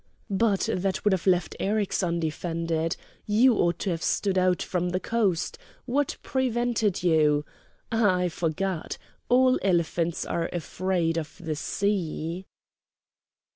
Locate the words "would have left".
1.05-1.55